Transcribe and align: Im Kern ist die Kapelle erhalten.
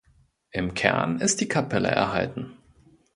Im 0.49 0.73
Kern 0.73 1.19
ist 1.19 1.41
die 1.41 1.47
Kapelle 1.47 1.89
erhalten. 1.89 2.57